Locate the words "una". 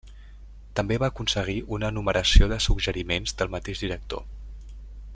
1.77-1.91